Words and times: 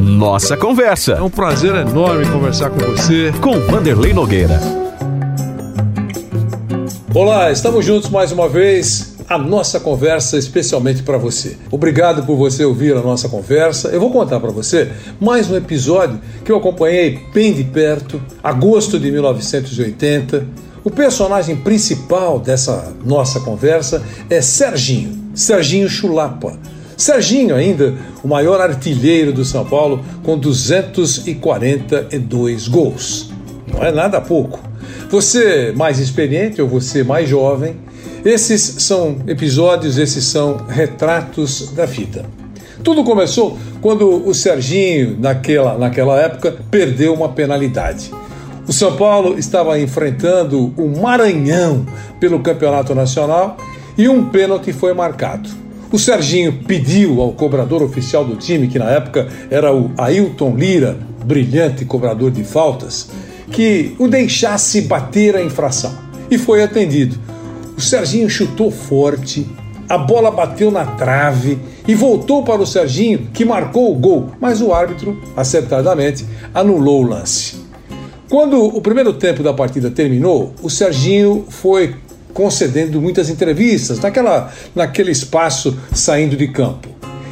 Nossa 0.00 0.56
Conversa. 0.56 1.12
É 1.12 1.22
um 1.22 1.30
prazer 1.30 1.74
enorme 1.74 2.26
conversar 2.26 2.70
com 2.70 2.78
você. 2.78 3.32
Com 3.40 3.58
Vanderlei 3.60 4.12
Nogueira. 4.12 4.60
Olá, 7.14 7.50
estamos 7.50 7.84
juntos 7.84 8.10
mais 8.10 8.32
uma 8.32 8.48
vez. 8.48 9.14
A 9.28 9.38
nossa 9.38 9.80
conversa 9.80 10.36
especialmente 10.36 11.02
para 11.02 11.16
você. 11.16 11.56
Obrigado 11.70 12.26
por 12.26 12.36
você 12.36 12.64
ouvir 12.64 12.94
a 12.96 13.00
nossa 13.00 13.28
conversa. 13.28 13.88
Eu 13.88 14.00
vou 14.00 14.10
contar 14.10 14.38
para 14.40 14.50
você 14.50 14.90
mais 15.20 15.50
um 15.50 15.56
episódio 15.56 16.20
que 16.44 16.52
eu 16.52 16.56
acompanhei 16.56 17.20
bem 17.32 17.52
de 17.52 17.64
perto, 17.64 18.20
agosto 18.42 18.98
de 18.98 19.10
1980. 19.10 20.46
O 20.82 20.90
personagem 20.90 21.56
principal 21.56 22.38
dessa 22.38 22.92
nossa 23.04 23.40
conversa 23.40 24.02
é 24.28 24.42
Serginho, 24.42 25.30
Serginho 25.34 25.88
Chulapa 25.88 26.58
Serginho, 26.96 27.54
ainda 27.54 27.94
o 28.22 28.28
maior 28.28 28.58
artilheiro 28.60 29.32
do 29.32 29.44
São 29.44 29.64
Paulo, 29.64 30.04
com 30.22 30.38
242 30.38 32.68
gols. 32.68 33.32
Não 33.72 33.82
é 33.84 33.90
nada 33.90 34.20
pouco. 34.20 34.60
Você 35.10 35.72
mais 35.76 35.98
experiente 35.98 36.62
ou 36.62 36.68
você 36.68 37.02
mais 37.02 37.28
jovem, 37.28 37.74
esses 38.24 38.60
são 38.82 39.16
episódios, 39.26 39.98
esses 39.98 40.24
são 40.24 40.56
retratos 40.68 41.72
da 41.72 41.84
vida. 41.84 42.24
Tudo 42.82 43.04
começou 43.04 43.58
quando 43.80 44.26
o 44.26 44.34
Serginho, 44.34 45.16
naquela, 45.18 45.78
naquela 45.78 46.20
época, 46.20 46.56
perdeu 46.70 47.14
uma 47.14 47.30
penalidade. 47.30 48.10
O 48.66 48.72
São 48.72 48.96
Paulo 48.96 49.38
estava 49.38 49.78
enfrentando 49.78 50.72
o 50.76 51.00
Maranhão 51.00 51.86
pelo 52.18 52.40
Campeonato 52.40 52.94
Nacional 52.94 53.56
e 53.96 54.08
um 54.08 54.30
pênalti 54.30 54.72
foi 54.72 54.94
marcado. 54.94 55.63
O 55.94 55.98
Serginho 55.98 56.52
pediu 56.66 57.22
ao 57.22 57.30
cobrador 57.30 57.80
oficial 57.80 58.24
do 58.24 58.34
time, 58.34 58.66
que 58.66 58.80
na 58.80 58.90
época 58.90 59.28
era 59.48 59.72
o 59.72 59.92
Ailton 59.96 60.56
Lira, 60.56 60.98
brilhante 61.24 61.84
cobrador 61.84 62.32
de 62.32 62.42
faltas, 62.42 63.10
que 63.52 63.94
o 63.96 64.08
deixasse 64.08 64.80
bater 64.80 65.36
a 65.36 65.40
infração. 65.40 65.96
E 66.28 66.36
foi 66.36 66.64
atendido. 66.64 67.16
O 67.78 67.80
Serginho 67.80 68.28
chutou 68.28 68.72
forte, 68.72 69.46
a 69.88 69.96
bola 69.96 70.32
bateu 70.32 70.68
na 70.68 70.84
trave 70.84 71.60
e 71.86 71.94
voltou 71.94 72.42
para 72.42 72.60
o 72.60 72.66
Serginho, 72.66 73.28
que 73.32 73.44
marcou 73.44 73.92
o 73.92 73.94
gol, 73.94 74.30
mas 74.40 74.60
o 74.60 74.72
árbitro, 74.72 75.16
acertadamente, 75.36 76.26
anulou 76.52 77.04
o 77.04 77.06
lance. 77.06 77.62
Quando 78.28 78.60
o 78.64 78.80
primeiro 78.80 79.12
tempo 79.12 79.44
da 79.44 79.52
partida 79.52 79.92
terminou, 79.92 80.54
o 80.60 80.68
Serginho 80.68 81.44
foi 81.48 81.94
concedendo 82.34 83.00
muitas 83.00 83.30
entrevistas 83.30 84.00
naquela, 84.00 84.52
naquele 84.74 85.12
espaço 85.12 85.78
saindo 85.92 86.36
de 86.36 86.48
campo. 86.48 86.88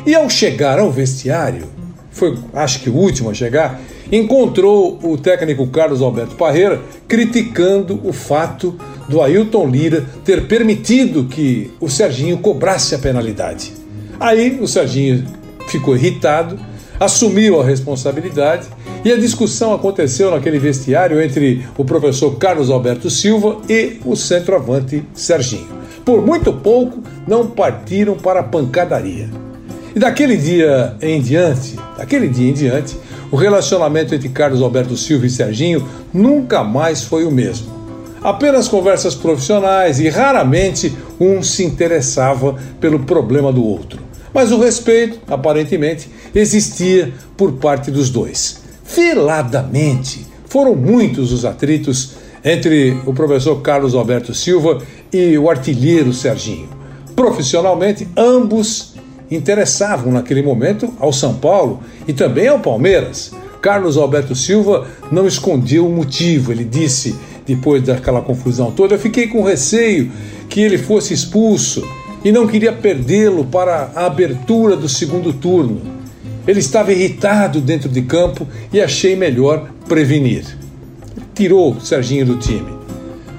E 0.06 0.14
ao 0.14 0.30
chegar 0.30 0.78
ao 0.78 0.90
vestiário, 0.90 1.66
foi 2.10 2.38
acho 2.54 2.80
que 2.80 2.88
o 2.88 2.94
último 2.94 3.28
a 3.28 3.34
chegar, 3.34 3.80
encontrou 4.10 4.98
o 5.02 5.18
técnico 5.18 5.66
Carlos 5.66 6.02
Alberto 6.02 6.36
Parreira 6.36 6.80
criticando 7.08 8.00
o 8.04 8.12
fato 8.12 8.78
do 9.08 9.20
Ailton 9.20 9.66
Lira 9.66 10.04
ter 10.24 10.46
permitido 10.46 11.24
que 11.24 11.70
o 11.80 11.88
Serginho 11.88 12.38
cobrasse 12.38 12.94
a 12.94 12.98
penalidade. 12.98 13.72
Aí 14.20 14.58
o 14.60 14.68
Serginho 14.68 15.24
ficou 15.68 15.96
irritado, 15.96 16.58
assumiu 17.00 17.60
a 17.60 17.64
responsabilidade 17.64 18.66
e 19.04 19.12
a 19.12 19.16
discussão 19.16 19.74
aconteceu 19.74 20.30
naquele 20.30 20.58
vestiário 20.58 21.20
entre 21.20 21.66
o 21.76 21.84
professor 21.84 22.36
Carlos 22.36 22.70
Alberto 22.70 23.10
Silva 23.10 23.58
e 23.68 23.98
o 24.04 24.14
centroavante 24.14 25.02
Serginho. 25.12 25.68
Por 26.04 26.24
muito 26.24 26.52
pouco, 26.52 27.02
não 27.26 27.46
partiram 27.46 28.14
para 28.14 28.40
a 28.40 28.44
pancadaria. 28.44 29.28
E 29.94 29.98
daquele 29.98 30.36
dia 30.36 30.96
em 31.00 31.20
diante, 31.20 31.76
daquele 31.96 32.28
dia 32.28 32.50
em 32.50 32.54
diante, 32.54 32.96
o 33.30 33.36
relacionamento 33.36 34.14
entre 34.14 34.28
Carlos 34.28 34.62
Alberto 34.62 34.96
Silva 34.96 35.26
e 35.26 35.30
Serginho 35.30 35.86
nunca 36.12 36.62
mais 36.62 37.02
foi 37.02 37.24
o 37.24 37.30
mesmo. 37.30 37.70
Apenas 38.22 38.68
conversas 38.68 39.14
profissionais 39.14 39.98
e 39.98 40.08
raramente 40.08 40.94
um 41.18 41.42
se 41.42 41.64
interessava 41.64 42.56
pelo 42.80 43.00
problema 43.00 43.52
do 43.52 43.64
outro. 43.64 44.00
Mas 44.32 44.52
o 44.52 44.58
respeito, 44.58 45.18
aparentemente, 45.28 46.08
existia 46.34 47.12
por 47.36 47.52
parte 47.52 47.90
dos 47.90 48.08
dois 48.08 48.61
veladamente. 48.94 50.26
Foram 50.46 50.74
muitos 50.74 51.32
os 51.32 51.44
atritos 51.44 52.12
entre 52.44 52.96
o 53.06 53.12
professor 53.12 53.60
Carlos 53.60 53.94
Alberto 53.94 54.34
Silva 54.34 54.78
e 55.12 55.38
o 55.38 55.48
artilheiro 55.48 56.12
Serginho. 56.12 56.68
Profissionalmente, 57.14 58.08
ambos 58.16 58.94
interessavam 59.30 60.12
naquele 60.12 60.42
momento 60.42 60.92
ao 60.98 61.12
São 61.12 61.34
Paulo 61.34 61.80
e 62.06 62.12
também 62.12 62.48
ao 62.48 62.58
Palmeiras. 62.58 63.32
Carlos 63.60 63.96
Alberto 63.96 64.34
Silva 64.34 64.86
não 65.10 65.26
escondeu 65.26 65.86
o 65.86 65.90
motivo, 65.90 66.50
ele 66.50 66.64
disse, 66.64 67.14
depois 67.46 67.82
daquela 67.82 68.20
confusão 68.20 68.72
toda, 68.72 68.94
eu 68.94 68.98
fiquei 68.98 69.28
com 69.28 69.42
receio 69.42 70.10
que 70.48 70.60
ele 70.60 70.76
fosse 70.76 71.14
expulso 71.14 71.86
e 72.24 72.32
não 72.32 72.46
queria 72.46 72.72
perdê-lo 72.72 73.44
para 73.44 73.92
a 73.94 74.06
abertura 74.06 74.76
do 74.76 74.88
segundo 74.88 75.32
turno. 75.32 76.01
Ele 76.46 76.60
estava 76.60 76.92
irritado 76.92 77.60
dentro 77.60 77.88
de 77.88 78.02
campo 78.02 78.46
e 78.72 78.80
achei 78.80 79.14
melhor 79.14 79.70
prevenir. 79.88 80.44
Tirou 81.34 81.80
Serginho 81.80 82.26
do 82.26 82.36
time. 82.36 82.72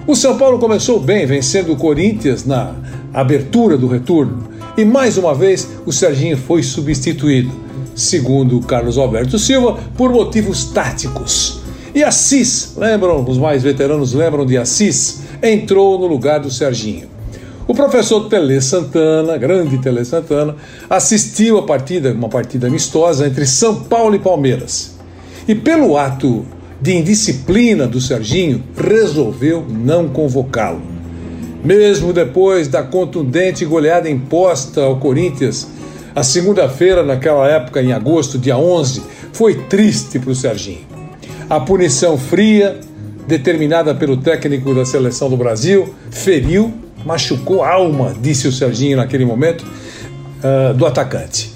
O 0.05 0.15
São 0.15 0.37
Paulo 0.37 0.59
começou 0.59 0.99
bem, 0.99 1.25
vencendo 1.25 1.71
o 1.71 1.77
Corinthians 1.77 2.45
na 2.45 2.75
abertura 3.13 3.77
do 3.77 3.87
retorno. 3.87 4.47
E 4.75 4.83
mais 4.83 5.17
uma 5.17 5.35
vez 5.35 5.69
o 5.85 5.91
Serginho 5.91 6.37
foi 6.37 6.63
substituído, 6.63 7.51
segundo 7.95 8.59
Carlos 8.61 8.97
Alberto 8.97 9.37
Silva, 9.37 9.77
por 9.95 10.11
motivos 10.11 10.65
táticos. 10.65 11.61
E 11.93 12.03
Assis, 12.03 12.73
lembram, 12.75 13.23
os 13.23 13.37
mais 13.37 13.61
veteranos 13.61 14.13
lembram 14.13 14.45
de 14.45 14.57
Assis, 14.57 15.21
entrou 15.41 15.99
no 15.99 16.07
lugar 16.07 16.39
do 16.39 16.49
Serginho. 16.49 17.12
O 17.73 17.75
professor 17.75 18.29
Tele 18.29 18.61
Santana, 18.61 19.35
grande 19.35 19.79
Tele 19.79 20.05
Santana, 20.05 20.55
assistiu 20.87 21.57
a 21.57 21.63
partida, 21.63 22.13
uma 22.13 22.29
partida 22.29 22.67
amistosa 22.67 23.25
entre 23.25 23.47
São 23.47 23.85
Paulo 23.85 24.13
e 24.13 24.19
Palmeiras. 24.19 24.93
E 25.47 25.55
pelo 25.55 25.97
ato 25.97 26.45
de 26.79 26.93
indisciplina 26.93 27.87
do 27.87 27.99
Serginho, 27.99 28.63
resolveu 28.77 29.65
não 29.67 30.07
convocá-lo. 30.07 30.83
Mesmo 31.65 32.13
depois 32.13 32.67
da 32.67 32.83
contundente 32.83 33.65
goleada 33.65 34.07
imposta 34.07 34.83
ao 34.83 34.97
Corinthians, 34.97 35.67
a 36.13 36.21
segunda-feira, 36.21 37.01
naquela 37.01 37.47
época, 37.47 37.81
em 37.81 37.91
agosto, 37.91 38.37
dia 38.37 38.55
11, 38.55 39.01
foi 39.31 39.55
triste 39.63 40.19
para 40.19 40.29
o 40.29 40.35
Serginho. 40.35 40.85
A 41.49 41.59
punição 41.59 42.19
fria, 42.19 42.79
determinada 43.27 43.95
pelo 43.95 44.17
técnico 44.17 44.75
da 44.75 44.85
seleção 44.85 45.27
do 45.27 45.35
Brasil, 45.35 45.91
feriu 46.11 46.82
machucou 47.05 47.63
a 47.63 47.71
alma, 47.71 48.15
disse 48.19 48.47
o 48.47 48.51
Serginho 48.51 48.97
naquele 48.97 49.25
momento, 49.25 49.63
uh, 49.63 50.73
do 50.73 50.85
atacante. 50.85 51.51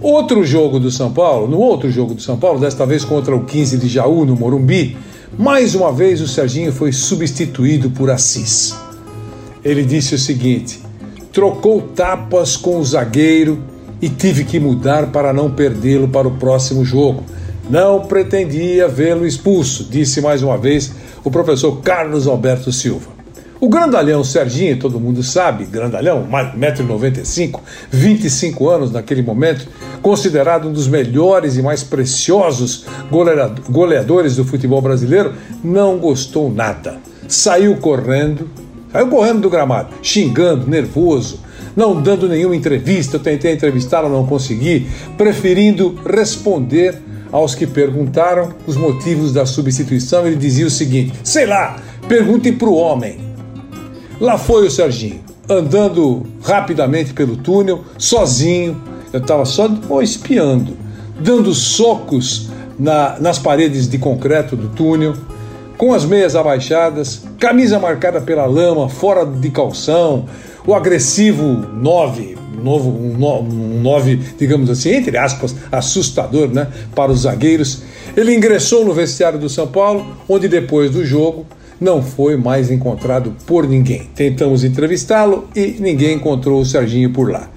Outro 0.00 0.44
jogo 0.44 0.80
do 0.80 0.90
São 0.90 1.12
Paulo, 1.12 1.46
no 1.46 1.58
outro 1.58 1.90
jogo 1.90 2.14
do 2.14 2.22
São 2.22 2.38
Paulo, 2.38 2.58
desta 2.58 2.86
vez 2.86 3.04
contra 3.04 3.36
o 3.36 3.44
15 3.44 3.76
de 3.76 3.88
Jaú, 3.88 4.24
no 4.24 4.34
Morumbi, 4.34 4.96
mais 5.38 5.74
uma 5.74 5.92
vez 5.92 6.20
o 6.20 6.28
Serginho 6.28 6.72
foi 6.72 6.90
substituído 6.90 7.90
por 7.90 8.10
Assis. 8.10 8.74
Ele 9.62 9.84
disse 9.84 10.14
o 10.14 10.18
seguinte: 10.18 10.80
trocou 11.32 11.82
tapas 11.82 12.56
com 12.56 12.78
o 12.78 12.84
zagueiro 12.84 13.62
e 14.00 14.08
tive 14.08 14.44
que 14.44 14.58
mudar 14.58 15.08
para 15.08 15.32
não 15.32 15.50
perdê-lo 15.50 16.08
para 16.08 16.26
o 16.26 16.32
próximo 16.32 16.84
jogo. 16.84 17.22
Não 17.68 18.00
pretendia 18.00 18.88
vê-lo 18.88 19.26
expulso, 19.26 19.84
disse 19.84 20.20
mais 20.20 20.42
uma 20.42 20.56
vez 20.56 20.92
o 21.22 21.30
professor 21.30 21.80
Carlos 21.82 22.26
Alberto 22.26 22.72
Silva. 22.72 23.19
O 23.60 23.68
grandalhão 23.68 24.24
Serginho, 24.24 24.78
todo 24.78 24.98
mundo 24.98 25.22
sabe, 25.22 25.66
grandalhão, 25.66 26.26
1,95m, 26.32 27.60
25 27.90 28.68
anos 28.70 28.90
naquele 28.90 29.20
momento, 29.20 29.68
considerado 30.00 30.66
um 30.66 30.72
dos 30.72 30.88
melhores 30.88 31.58
e 31.58 31.62
mais 31.62 31.82
preciosos 31.82 32.86
goleadores 33.68 34.36
do 34.36 34.46
futebol 34.46 34.80
brasileiro, 34.80 35.34
não 35.62 35.98
gostou 35.98 36.50
nada. 36.50 36.96
Saiu 37.28 37.76
correndo, 37.76 38.48
saiu 38.90 39.08
correndo 39.08 39.40
do 39.42 39.50
gramado, 39.50 39.94
xingando, 40.02 40.66
nervoso, 40.66 41.40
não 41.76 42.00
dando 42.00 42.30
nenhuma 42.30 42.56
entrevista. 42.56 43.16
Eu 43.16 43.20
tentei 43.20 43.52
entrevistá-lo, 43.52 44.08
não 44.08 44.26
consegui, 44.26 44.88
preferindo 45.18 46.00
responder 46.06 46.98
Aos 47.32 47.54
que 47.54 47.64
perguntaram 47.64 48.52
os 48.66 48.76
motivos 48.76 49.32
da 49.32 49.46
substituição, 49.46 50.26
ele 50.26 50.34
dizia 50.34 50.66
o 50.66 50.70
seguinte: 50.70 51.12
sei 51.22 51.46
lá, 51.46 51.76
perguntem 52.08 52.52
para 52.52 52.68
o 52.68 52.74
homem. 52.74 53.29
Lá 54.20 54.36
foi 54.36 54.66
o 54.66 54.70
Serginho, 54.70 55.20
andando 55.48 56.26
rapidamente 56.42 57.14
pelo 57.14 57.38
túnel, 57.38 57.82
sozinho. 57.96 58.78
Eu 59.10 59.20
estava 59.20 59.46
só 59.46 59.66
espiando, 60.02 60.76
dando 61.18 61.54
socos 61.54 62.50
na, 62.78 63.18
nas 63.18 63.38
paredes 63.38 63.88
de 63.88 63.96
concreto 63.96 64.54
do 64.54 64.68
túnel, 64.68 65.14
com 65.78 65.94
as 65.94 66.04
meias 66.04 66.36
abaixadas, 66.36 67.22
camisa 67.38 67.78
marcada 67.78 68.20
pela 68.20 68.44
lama, 68.44 68.90
fora 68.90 69.24
de 69.24 69.50
calção, 69.50 70.26
o 70.66 70.74
agressivo 70.74 71.42
9, 71.42 72.36
novo, 72.62 72.90
um 72.90 73.80
9, 73.80 74.20
digamos 74.38 74.68
assim, 74.68 74.96
entre 74.96 75.16
aspas, 75.16 75.56
assustador 75.72 76.48
né, 76.48 76.68
para 76.94 77.10
os 77.10 77.20
zagueiros. 77.20 77.84
Ele 78.14 78.34
ingressou 78.34 78.84
no 78.84 78.92
vestiário 78.92 79.38
do 79.38 79.48
São 79.48 79.66
Paulo, 79.66 80.06
onde 80.28 80.46
depois 80.46 80.90
do 80.90 81.06
jogo 81.06 81.46
não 81.80 82.02
foi 82.02 82.36
mais 82.36 82.70
encontrado 82.70 83.34
por 83.46 83.66
ninguém. 83.66 84.08
Tentamos 84.14 84.62
entrevistá-lo 84.64 85.48
e 85.56 85.76
ninguém 85.80 86.16
encontrou 86.16 86.60
o 86.60 86.66
Serginho 86.66 87.10
por 87.10 87.30
lá. 87.30 87.48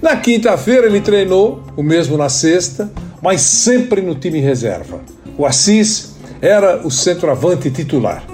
Na 0.00 0.16
quinta-feira 0.16 0.86
ele 0.86 1.00
treinou, 1.00 1.62
o 1.76 1.82
mesmo 1.82 2.16
na 2.16 2.30
sexta, 2.30 2.90
mas 3.22 3.42
sempre 3.42 4.00
no 4.00 4.14
time 4.14 4.40
reserva. 4.40 5.00
O 5.36 5.44
Assis 5.44 6.14
era 6.40 6.86
o 6.86 6.90
centroavante 6.90 7.70
titular. 7.70 8.24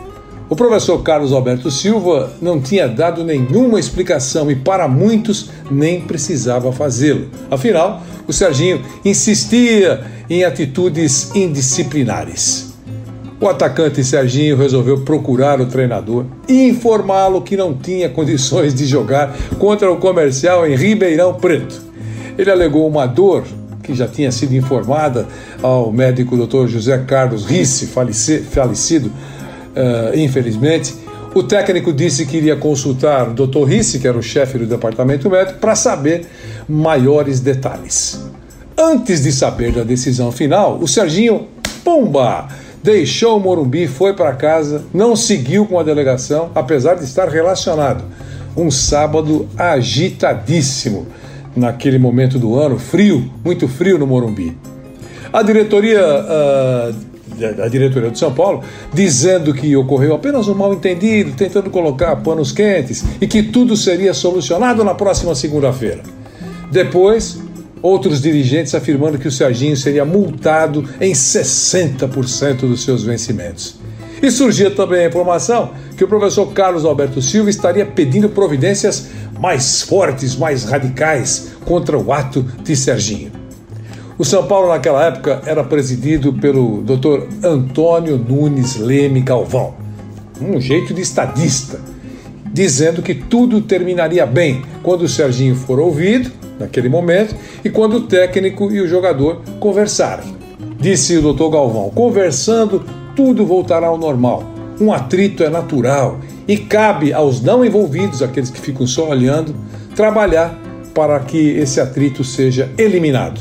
O 0.49 0.55
professor 0.55 1.02
Carlos 1.02 1.32
Alberto 1.32 1.73
Silva 1.73 2.32
não 2.40 2.61
tinha 2.61 2.87
dado 2.87 3.25
nenhuma 3.25 3.81
explicação 3.81 4.49
e, 4.49 4.55
para 4.55 4.87
muitos, 4.87 5.50
nem 5.69 6.02
precisava 6.02 6.70
fazê-lo. 6.70 7.28
Afinal, 7.50 8.00
o 8.28 8.32
Serginho 8.32 8.81
insistia 9.05 10.05
em 10.31 10.44
atitudes 10.44 11.34
indisciplinares. 11.34 12.66
O 13.38 13.49
atacante 13.49 14.03
Serginho 14.03 14.56
resolveu 14.56 15.03
procurar 15.03 15.61
o 15.61 15.67
treinador 15.67 16.25
e 16.49 16.69
informá-lo 16.69 17.43
que 17.43 17.56
não 17.56 17.75
tinha 17.75 18.09
condições 18.09 18.75
de 18.75 18.87
jogar 18.87 19.37
contra 19.59 19.93
o 19.93 19.99
comercial 19.99 20.67
em 20.67 20.75
Ribeirão 20.75 21.35
Preto. 21.35 21.83
Ele 22.38 22.50
alegou 22.50 22.88
uma 22.88 23.06
dor 23.06 23.44
que 23.83 23.94
já 23.94 24.09
tinha 24.09 24.33
sido 24.33 24.55
informada 24.55 25.27
ao 25.62 25.93
médico 25.93 26.37
Dr. 26.37 26.67
José 26.67 26.99
Carlos 27.06 27.44
Risse, 27.44 27.87
falecido 27.87 29.09
uh, 29.77 30.19
infelizmente, 30.19 30.94
o 31.35 31.43
técnico 31.43 31.93
disse 31.93 32.25
que 32.25 32.38
iria 32.38 32.56
consultar 32.56 33.29
o 33.29 33.35
Dr. 33.35 33.65
Risse, 33.65 33.99
que 33.99 34.09
era 34.09 34.17
o 34.17 34.23
chefe 34.23 34.56
do 34.56 34.67
departamento 34.67 35.29
médico, 35.29 35.59
para 35.59 35.77
saber 35.77 36.27
maiores 36.67 37.41
detalhes. 37.41 38.25
Antes 38.77 39.23
de 39.23 39.31
saber 39.31 39.73
da 39.73 39.83
decisão 39.83 40.33
final, 40.33 40.79
o 40.81 40.88
Serginho, 40.88 41.47
pumba, 41.85 42.49
deixou 42.82 43.37
o 43.37 43.40
Morumbi, 43.40 43.87
foi 43.87 44.14
para 44.14 44.32
casa, 44.32 44.84
não 44.93 45.17
seguiu 45.17 45.67
com 45.67 45.78
a 45.78 45.82
delegação, 45.82 46.50
apesar 46.55 46.94
de 46.94 47.05
estar 47.05 47.28
relacionado. 47.28 48.05
Um 48.56 48.70
sábado 48.70 49.49
agitadíssimo 49.56 51.06
naquele 51.55 51.99
momento 51.99 52.38
do 52.38 52.55
ano, 52.55 52.78
frio, 52.78 53.31
muito 53.44 53.69
frio 53.69 53.99
no 53.99 54.06
Morumbi. 54.06 54.56
A 55.32 55.43
diretoria 55.43 56.00
uh, 56.00 56.94
da 57.37 57.69
diretoria 57.69 58.11
de 58.11 58.19
São 58.19 58.32
Paulo, 58.32 58.62
dizendo 58.93 59.52
que 59.52 59.76
ocorreu 59.76 60.14
apenas 60.14 60.49
um 60.49 60.55
mal-entendido, 60.55 61.32
tentando 61.32 61.70
colocar 61.70 62.17
panos 62.17 62.50
quentes 62.52 63.05
e 63.20 63.26
que 63.26 63.43
tudo 63.43 63.76
seria 63.76 64.14
solucionado 64.14 64.82
na 64.82 64.94
próxima 64.94 65.34
segunda-feira. 65.34 66.02
Depois, 66.70 67.38
outros 67.82 68.20
dirigentes 68.20 68.75
afirmando 68.75 69.19
que 69.19 69.28
o 69.28 69.32
Serginho 69.32 69.76
seria 69.76 70.05
multado 70.05 70.88
em 71.00 71.12
60% 71.12 72.61
dos 72.61 72.84
seus 72.84 73.05
vencimentos. 73.05 73.76
E 74.23 74.31
surgia 74.31 74.70
também 74.70 75.05
a 75.05 75.08
informação 75.08 75.73
que 75.96 76.05
o 76.05 76.08
professor 76.08 76.46
Carlos 76.52 76.84
Alberto 76.84 77.20
Silva 77.20 77.50
estaria 77.50 77.84
pedindo 77.84 78.28
providências 78.28 79.08
mais 79.38 79.82
fortes, 79.82 80.37
mais 80.37 80.64
radicais 80.64 81.52
contra 81.64 81.99
o 81.99 82.12
ato 82.12 82.43
de 82.62 82.75
Serginho. 82.75 83.31
O 84.19 84.25
São 84.25 84.46
Paulo, 84.46 84.69
naquela 84.69 85.05
época, 85.05 85.43
era 85.44 85.62
presidido 85.62 86.32
pelo 86.32 86.82
Dr. 86.82 87.26
Antônio 87.46 88.17
Nunes 88.17 88.76
Leme 88.76 89.20
Galvão, 89.20 89.75
um 90.40 90.58
jeito 90.58 90.94
de 90.94 91.02
estadista, 91.02 91.78
dizendo 92.50 93.02
que 93.02 93.14
tudo 93.14 93.61
terminaria 93.61 94.25
bem 94.25 94.62
quando 94.82 95.02
o 95.02 95.08
Serginho 95.08 95.55
for 95.55 95.78
ouvido, 95.78 96.32
naquele 96.58 96.88
momento, 96.88 97.35
e 97.64 97.70
quando 97.70 97.94
o 97.94 98.00
técnico 98.03 98.70
e 98.70 98.81
o 98.81 98.88
jogador 98.88 99.43
conversarem. 99.61 100.35
Disse 100.79 101.17
o 101.17 101.32
Dr. 101.32 101.50
Galvão: 101.50 101.91
conversando, 101.91 102.85
tudo 103.14 103.47
voltará 103.47 103.87
ao 103.87 103.99
normal. 103.99 104.44
Um 104.81 104.93
atrito 104.93 105.43
é 105.43 105.49
natural 105.49 106.20
e 106.47 106.56
cabe 106.56 107.12
aos 107.12 107.41
não 107.41 107.64
envolvidos, 107.64 108.23
aqueles 108.23 108.50
que 108.50 108.61
ficam 108.61 108.87
só 108.87 109.08
olhando, 109.08 109.55
trabalhar 109.94 110.58
para 110.94 111.19
que 111.20 111.50
esse 111.58 111.81
atrito 111.81 112.23
seja 112.23 112.70
eliminado. 112.76 113.41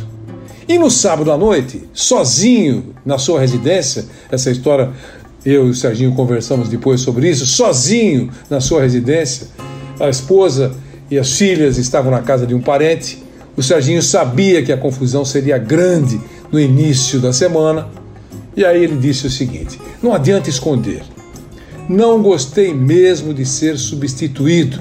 E 0.67 0.79
no 0.79 0.89
sábado 0.89 1.31
à 1.31 1.37
noite, 1.37 1.83
sozinho 1.93 2.95
na 3.05 3.17
sua 3.17 3.39
residência, 3.39 4.05
essa 4.31 4.49
história 4.49 4.91
eu 5.45 5.67
e 5.67 5.69
o 5.69 5.75
Serginho 5.75 6.13
conversamos 6.13 6.69
depois 6.69 7.01
sobre 7.01 7.29
isso, 7.29 7.45
sozinho 7.45 8.31
na 8.49 8.59
sua 8.59 8.81
residência, 8.81 9.47
a 9.99 10.09
esposa 10.09 10.75
e 11.09 11.17
as 11.19 11.37
filhas 11.37 11.77
estavam 11.77 12.11
na 12.11 12.21
casa 12.21 12.45
de 12.45 12.53
um 12.53 12.61
parente. 12.61 13.23
O 13.55 13.63
Serginho 13.63 14.01
sabia 14.01 14.63
que 14.63 14.71
a 14.71 14.77
confusão 14.77 15.23
seria 15.23 15.57
grande 15.57 16.19
no 16.51 16.59
início 16.59 17.19
da 17.19 17.31
semana, 17.31 17.87
e 18.55 18.65
aí 18.65 18.83
ele 18.83 18.97
disse 18.97 19.27
o 19.27 19.29
seguinte: 19.29 19.79
não 20.01 20.13
adianta 20.13 20.49
esconder. 20.49 21.03
Não 21.87 22.21
gostei 22.21 22.73
mesmo 22.73 23.33
de 23.33 23.45
ser 23.45 23.77
substituído. 23.77 24.79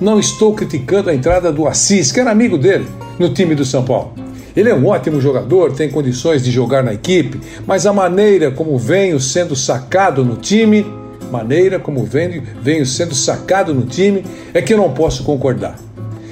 Não 0.00 0.18
estou 0.18 0.54
criticando 0.54 1.08
a 1.08 1.14
entrada 1.14 1.50
do 1.50 1.66
Assis, 1.66 2.12
que 2.12 2.20
era 2.20 2.30
amigo 2.30 2.58
dele, 2.58 2.86
no 3.18 3.32
time 3.32 3.54
do 3.54 3.64
São 3.64 3.84
Paulo. 3.84 4.12
Ele 4.54 4.68
é 4.68 4.74
um 4.74 4.86
ótimo 4.86 5.20
jogador, 5.20 5.72
tem 5.72 5.88
condições 5.88 6.42
de 6.42 6.50
jogar 6.50 6.82
na 6.82 6.92
equipe, 6.92 7.40
mas 7.66 7.86
a 7.86 7.92
maneira 7.92 8.50
como 8.50 8.76
venho 8.76 9.18
sendo 9.18 9.56
sacado 9.56 10.24
no 10.24 10.36
time, 10.36 10.84
maneira 11.32 11.80
como 11.80 12.04
venho, 12.04 12.42
venho 12.62 12.86
sendo 12.86 13.14
sacado 13.14 13.74
no 13.74 13.86
time, 13.86 14.24
é 14.54 14.62
que 14.62 14.72
eu 14.72 14.78
não 14.78 14.92
posso 14.92 15.24
concordar. 15.24 15.76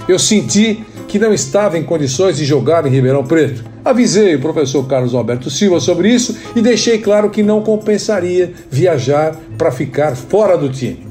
Eu 0.06 0.18
senti 0.18 0.84
que 1.08 1.18
não 1.18 1.34
estava 1.34 1.76
em 1.76 1.82
condições 1.82 2.36
de 2.36 2.44
jogar 2.44 2.86
em 2.86 2.90
Ribeirão 2.90 3.24
Preto. 3.24 3.64
Avisei 3.84 4.36
o 4.36 4.40
professor 4.40 4.86
Carlos 4.86 5.14
Alberto 5.14 5.50
Silva 5.50 5.80
sobre 5.80 6.08
isso 6.08 6.36
e 6.54 6.60
deixei 6.60 6.98
claro 6.98 7.30
que 7.30 7.42
não 7.42 7.62
compensaria 7.62 8.52
viajar 8.70 9.36
para 9.58 9.72
ficar 9.72 10.14
fora 10.14 10.56
do 10.56 10.68
time. 10.68 11.08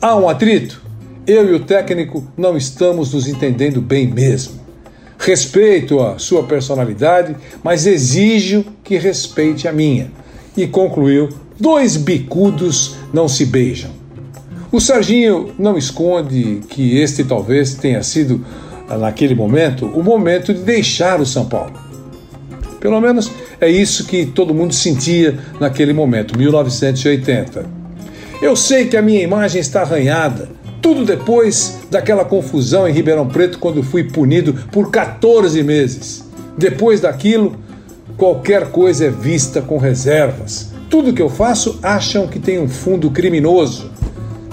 Há 0.00 0.16
um 0.16 0.28
atrito? 0.28 0.82
Eu 1.26 1.48
e 1.50 1.54
o 1.54 1.60
técnico 1.60 2.26
não 2.36 2.56
estamos 2.56 3.12
nos 3.12 3.28
entendendo 3.28 3.80
bem 3.80 4.06
mesmo. 4.06 4.54
Respeito 5.18 6.00
a 6.00 6.18
sua 6.18 6.44
personalidade, 6.44 7.36
mas 7.62 7.86
exijo 7.86 8.64
que 8.82 8.96
respeite 8.96 9.68
a 9.68 9.72
minha. 9.72 10.10
E 10.56 10.66
concluiu: 10.66 11.28
dois 11.58 11.96
bicudos 11.96 12.96
não 13.12 13.28
se 13.28 13.44
beijam. 13.44 13.90
O 14.70 14.80
Serginho 14.80 15.50
não 15.58 15.78
esconde 15.78 16.60
que 16.68 16.98
este 16.98 17.24
talvez 17.24 17.74
tenha 17.74 18.02
sido, 18.02 18.44
naquele 19.00 19.34
momento, 19.34 19.86
o 19.86 20.02
momento 20.02 20.52
de 20.52 20.60
deixar 20.60 21.20
o 21.20 21.26
São 21.26 21.46
Paulo. 21.46 21.72
Pelo 22.78 23.00
menos 23.00 23.30
é 23.60 23.68
isso 23.68 24.06
que 24.06 24.26
todo 24.26 24.54
mundo 24.54 24.74
sentia 24.74 25.38
naquele 25.58 25.92
momento, 25.92 26.38
1980. 26.38 27.66
Eu 28.40 28.54
sei 28.54 28.86
que 28.86 28.96
a 28.96 29.02
minha 29.02 29.22
imagem 29.22 29.60
está 29.60 29.82
arranhada, 29.82 30.48
tudo 30.80 31.04
depois 31.04 31.80
daquela 31.90 32.24
confusão 32.24 32.86
em 32.86 32.92
Ribeirão 32.92 33.26
Preto, 33.26 33.58
quando 33.58 33.82
fui 33.82 34.04
punido 34.04 34.54
por 34.70 34.90
14 34.90 35.62
meses. 35.62 36.24
Depois 36.56 37.00
daquilo, 37.00 37.56
qualquer 38.16 38.70
coisa 38.70 39.06
é 39.06 39.10
vista 39.10 39.60
com 39.60 39.78
reservas. 39.78 40.67
Tudo 40.90 41.12
que 41.12 41.20
eu 41.20 41.28
faço 41.28 41.78
acham 41.82 42.26
que 42.26 42.38
tem 42.38 42.58
um 42.58 42.68
fundo 42.68 43.10
criminoso. 43.10 43.90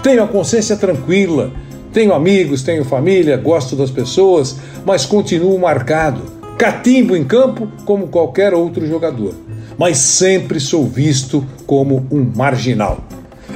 Tenho 0.04 0.22
a 0.22 0.28
consciência 0.28 0.76
tranquila, 0.76 1.52
tenho 1.94 2.14
amigos, 2.14 2.62
tenho 2.62 2.84
família, 2.84 3.38
gosto 3.38 3.74
das 3.76 3.90
pessoas, 3.90 4.58
mas 4.86 5.06
continuo 5.06 5.58
marcado. 5.58 6.22
Catimbo 6.58 7.16
em 7.16 7.24
campo 7.24 7.70
como 7.86 8.08
qualquer 8.08 8.54
outro 8.54 8.86
jogador, 8.86 9.34
mas 9.78 9.98
sempre 9.98 10.60
sou 10.60 10.86
visto 10.86 11.46
como 11.66 12.06
um 12.12 12.30
marginal. 12.36 13.00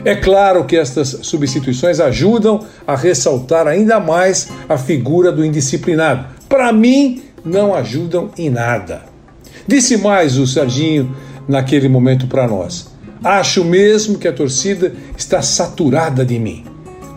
É 0.06 0.16
claro 0.16 0.64
que 0.64 0.78
estas 0.78 1.10
substituições 1.24 2.00
ajudam 2.00 2.62
a 2.88 2.96
ressaltar 2.96 3.68
ainda 3.68 4.00
mais 4.00 4.50
a 4.70 4.78
figura 4.78 5.32
do 5.34 5.44
indisciplinado. 5.44 6.28
Para 6.48 6.72
mim, 6.72 7.22
não 7.44 7.76
ajudam 7.76 8.30
em 8.38 8.50
nada. 8.50 9.04
Disse 9.68 9.98
mais 9.98 10.38
o 10.38 10.48
Serginho 10.48 11.14
naquele 11.50 11.90
momento 11.90 12.28
para 12.28 12.48
nós. 12.48 12.92
Acho 13.22 13.66
mesmo 13.66 14.18
que 14.18 14.28
a 14.28 14.34
torcida 14.34 14.94
está 15.18 15.42
saturada 15.42 16.24
de 16.24 16.40
mim. 16.40 16.64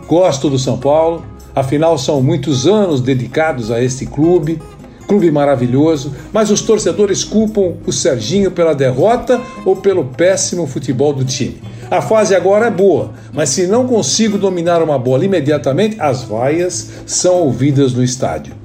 Gosto 0.07 0.49
do 0.49 0.59
São 0.59 0.77
Paulo, 0.77 1.23
afinal 1.55 1.97
são 1.97 2.21
muitos 2.21 2.67
anos 2.67 2.99
dedicados 2.99 3.71
a 3.71 3.81
este 3.81 4.05
clube 4.05 4.59
clube 5.07 5.29
maravilhoso, 5.29 6.13
mas 6.31 6.49
os 6.49 6.61
torcedores 6.61 7.23
culpam 7.23 7.73
o 7.85 7.91
Serginho 7.91 8.49
pela 8.49 8.73
derrota 8.73 9.39
ou 9.65 9.75
pelo 9.75 10.05
péssimo 10.05 10.65
futebol 10.65 11.13
do 11.13 11.23
time. 11.23 11.61
A 11.91 12.01
fase 12.01 12.33
agora 12.33 12.67
é 12.67 12.71
boa, 12.71 13.11
mas 13.31 13.49
se 13.49 13.67
não 13.67 13.85
consigo 13.85 14.37
dominar 14.37 14.81
uma 14.81 14.97
bola 14.97 15.25
imediatamente, 15.25 15.97
as 15.99 16.23
vaias 16.23 16.89
são 17.05 17.35
ouvidas 17.35 17.93
no 17.93 18.03
estádio. 18.03 18.55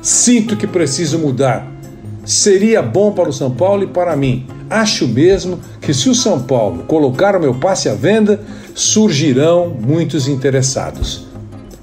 Sinto 0.00 0.56
que 0.56 0.66
preciso 0.66 1.18
mudar. 1.18 1.71
Seria 2.24 2.80
bom 2.80 3.12
para 3.12 3.28
o 3.28 3.32
São 3.32 3.50
Paulo 3.50 3.82
e 3.82 3.86
para 3.86 4.16
mim. 4.16 4.46
Acho 4.70 5.08
mesmo 5.08 5.58
que 5.80 5.92
se 5.92 6.08
o 6.08 6.14
São 6.14 6.40
Paulo 6.40 6.84
colocar 6.84 7.36
o 7.36 7.40
meu 7.40 7.54
passe 7.54 7.88
à 7.88 7.94
venda, 7.94 8.40
surgirão 8.74 9.68
muitos 9.68 10.28
interessados. 10.28 11.26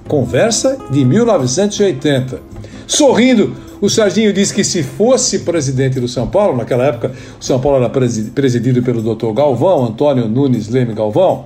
Conversa 0.08 0.78
de 0.90 1.06
1980. 1.06 2.42
Sorrindo, 2.88 3.56
o 3.82 3.90
Serginho 3.90 4.34
disse 4.34 4.54
que 4.54 4.64
se 4.64 4.82
fosse 4.82 5.40
presidente 5.40 6.00
do 6.00 6.08
São 6.08 6.28
Paulo, 6.28 6.58
naquela 6.58 6.86
época 6.86 7.14
o 7.40 7.44
São 7.44 7.60
Paulo 7.60 7.78
era 7.78 7.90
presidido 7.90 8.82
pelo 8.82 9.02
Dr. 9.02 9.32
Galvão, 9.34 9.86
Antônio 9.86 10.28
Nunes 10.28 10.68
Leme 10.68 10.94
Galvão, 10.94 11.46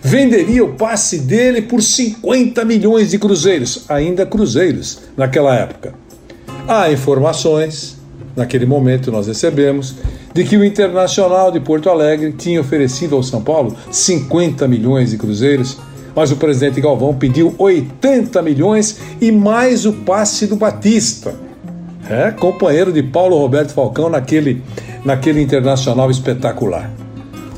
venderia 0.00 0.64
o 0.64 0.74
passe 0.74 1.18
dele 1.18 1.62
por 1.62 1.82
50 1.82 2.64
milhões 2.64 3.10
de 3.10 3.18
cruzeiros, 3.18 3.84
ainda 3.88 4.24
cruzeiros 4.24 5.00
naquela 5.16 5.54
época. 5.54 5.94
Há 6.68 6.90
informações, 6.90 7.95
naquele 8.36 8.66
momento 8.66 9.10
nós 9.10 9.26
recebemos, 9.26 9.96
de 10.32 10.44
que 10.44 10.56
o 10.56 10.64
Internacional 10.64 11.50
de 11.50 11.58
Porto 11.58 11.88
Alegre 11.88 12.32
tinha 12.32 12.60
oferecido 12.60 13.16
ao 13.16 13.22
São 13.22 13.42
Paulo 13.42 13.74
50 13.90 14.68
milhões 14.68 15.10
de 15.10 15.16
cruzeiros, 15.16 15.78
mas 16.14 16.30
o 16.30 16.36
presidente 16.36 16.80
Galvão 16.80 17.14
pediu 17.14 17.54
80 17.58 18.40
milhões 18.42 18.98
e 19.20 19.32
mais 19.32 19.86
o 19.86 19.92
passe 19.92 20.46
do 20.46 20.56
Batista 20.56 21.46
é, 22.08 22.30
companheiro 22.30 22.92
de 22.92 23.02
Paulo 23.02 23.36
Roberto 23.38 23.72
Falcão 23.72 24.08
naquele, 24.08 24.62
naquele 25.04 25.42
internacional 25.42 26.10
espetacular. 26.10 26.90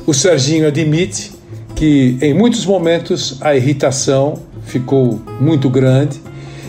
O 0.05 0.13
Serginho 0.13 0.67
admite 0.67 1.31
que 1.75 2.17
em 2.21 2.33
muitos 2.33 2.65
momentos 2.65 3.37
a 3.41 3.55
irritação 3.55 4.39
ficou 4.63 5.21
muito 5.39 5.69
grande 5.69 6.19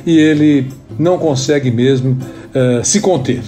e 0.06 0.16
ele 0.18 0.68
não 0.98 1.18
consegue 1.18 1.70
mesmo 1.70 2.12
uh, 2.12 2.84
se 2.84 3.00
conter. 3.00 3.42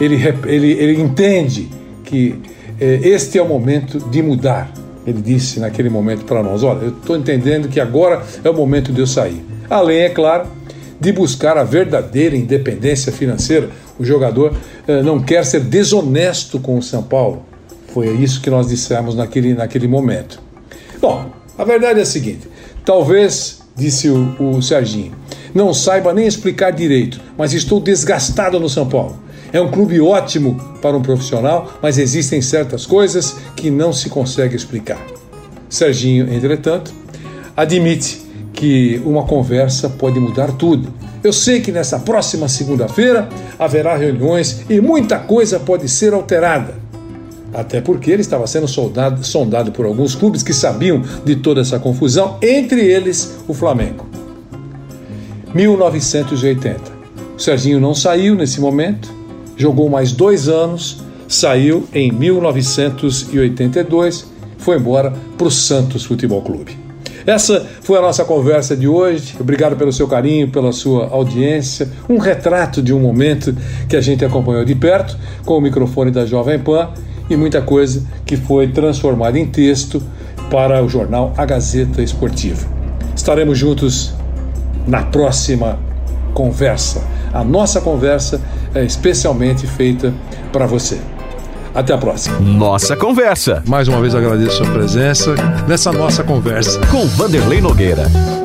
Ele, 0.00 0.16
ele, 0.46 0.72
ele 0.72 1.00
entende 1.00 1.68
que 2.04 2.30
uh, 2.30 2.38
este 2.80 3.38
é 3.38 3.42
o 3.42 3.48
momento 3.48 3.98
de 4.10 4.22
mudar. 4.22 4.72
Ele 5.06 5.20
disse 5.20 5.60
naquele 5.60 5.88
momento 5.88 6.24
para 6.24 6.42
nós: 6.42 6.62
Olha, 6.62 6.84
eu 6.84 6.90
estou 6.90 7.16
entendendo 7.16 7.68
que 7.68 7.80
agora 7.80 8.22
é 8.42 8.50
o 8.50 8.54
momento 8.54 8.92
de 8.92 9.00
eu 9.00 9.06
sair. 9.06 9.44
Além, 9.68 10.00
é 10.00 10.08
claro, 10.08 10.48
de 11.00 11.12
buscar 11.12 11.56
a 11.56 11.64
verdadeira 11.64 12.36
independência 12.36 13.10
financeira. 13.10 13.70
O 13.98 14.04
jogador 14.04 14.54
eh, 14.86 15.02
não 15.02 15.20
quer 15.20 15.44
ser 15.44 15.60
desonesto 15.60 16.58
com 16.58 16.76
o 16.76 16.82
São 16.82 17.02
Paulo. 17.02 17.44
Foi 17.92 18.08
isso 18.08 18.40
que 18.40 18.50
nós 18.50 18.68
dissemos 18.68 19.14
naquele, 19.14 19.54
naquele 19.54 19.88
momento. 19.88 20.40
Bom, 21.00 21.30
a 21.56 21.64
verdade 21.64 21.98
é 21.98 22.02
a 22.02 22.06
seguinte: 22.06 22.48
talvez, 22.84 23.62
disse 23.76 24.08
o, 24.08 24.36
o 24.38 24.62
Serginho, 24.62 25.12
não 25.54 25.72
saiba 25.74 26.12
nem 26.12 26.26
explicar 26.26 26.70
direito, 26.70 27.20
mas 27.36 27.52
estou 27.52 27.80
desgastado 27.80 28.60
no 28.60 28.68
São 28.68 28.88
Paulo. 28.88 29.18
É 29.52 29.60
um 29.60 29.70
clube 29.70 30.00
ótimo 30.00 30.56
para 30.80 30.96
um 30.96 31.02
profissional, 31.02 31.72
mas 31.82 31.98
existem 31.98 32.40
certas 32.40 32.86
coisas 32.86 33.36
que 33.56 33.70
não 33.70 33.92
se 33.92 34.08
consegue 34.08 34.54
explicar. 34.54 35.00
Serginho, 35.68 36.32
entretanto, 36.32 36.92
admite 37.56 38.20
que 38.52 39.00
uma 39.04 39.24
conversa 39.24 39.88
pode 39.88 40.20
mudar 40.20 40.52
tudo. 40.52 40.92
Eu 41.22 41.32
sei 41.32 41.60
que 41.60 41.72
nessa 41.72 41.98
próxima 41.98 42.48
segunda-feira 42.48 43.28
haverá 43.58 43.96
reuniões 43.96 44.62
e 44.68 44.80
muita 44.80 45.18
coisa 45.18 45.58
pode 45.58 45.88
ser 45.88 46.12
alterada. 46.12 46.74
Até 47.52 47.80
porque 47.80 48.10
ele 48.10 48.22
estava 48.22 48.46
sendo 48.46 48.68
soldado, 48.68 49.24
sondado 49.26 49.72
por 49.72 49.84
alguns 49.84 50.14
clubes 50.14 50.42
que 50.42 50.52
sabiam 50.52 51.02
de 51.24 51.36
toda 51.36 51.60
essa 51.60 51.78
confusão, 51.78 52.38
entre 52.40 52.80
eles 52.80 53.38
o 53.48 53.52
Flamengo. 53.52 54.06
1980. 55.52 56.80
O 57.36 57.40
Serginho 57.40 57.80
não 57.80 57.94
saiu 57.94 58.34
nesse 58.34 58.60
momento, 58.60 59.19
jogou 59.60 59.88
mais 59.90 60.12
dois 60.12 60.48
anos, 60.48 61.02
saiu 61.28 61.86
em 61.92 62.10
1982, 62.10 64.26
foi 64.58 64.78
embora 64.78 65.12
para 65.36 65.46
o 65.46 65.50
Santos 65.50 66.04
Futebol 66.04 66.40
Clube. 66.42 66.78
Essa 67.26 67.66
foi 67.82 67.98
a 67.98 68.00
nossa 68.00 68.24
conversa 68.24 68.74
de 68.74 68.88
hoje. 68.88 69.36
Obrigado 69.38 69.76
pelo 69.76 69.92
seu 69.92 70.08
carinho, 70.08 70.48
pela 70.48 70.72
sua 70.72 71.08
audiência. 71.08 71.86
Um 72.08 72.16
retrato 72.16 72.80
de 72.82 72.94
um 72.94 72.98
momento 72.98 73.54
que 73.88 73.94
a 73.94 74.00
gente 74.00 74.24
acompanhou 74.24 74.64
de 74.64 74.74
perto 74.74 75.18
com 75.44 75.58
o 75.58 75.60
microfone 75.60 76.10
da 76.10 76.24
Jovem 76.24 76.58
Pan 76.58 76.88
e 77.28 77.36
muita 77.36 77.60
coisa 77.60 78.02
que 78.24 78.38
foi 78.38 78.68
transformada 78.68 79.38
em 79.38 79.44
texto 79.46 80.02
para 80.50 80.82
o 80.82 80.88
jornal 80.88 81.34
A 81.36 81.44
Gazeta 81.44 82.00
Esportiva. 82.02 82.66
Estaremos 83.14 83.58
juntos 83.58 84.14
na 84.86 85.02
próxima 85.02 85.78
conversa. 86.32 87.04
A 87.32 87.44
nossa 87.44 87.80
conversa 87.80 88.40
é 88.74 88.84
especialmente 88.84 89.66
feita 89.66 90.12
para 90.52 90.66
você. 90.66 91.00
Até 91.74 91.92
a 91.92 91.98
próxima. 91.98 92.38
Nossa 92.40 92.96
Conversa. 92.96 93.62
Mais 93.66 93.86
uma 93.86 94.00
vez 94.00 94.14
agradeço 94.14 94.62
a 94.62 94.64
sua 94.64 94.72
presença 94.74 95.34
nessa 95.68 95.92
nossa 95.92 96.24
conversa. 96.24 96.80
Com 96.86 97.06
Vanderlei 97.06 97.60
Nogueira. 97.60 98.39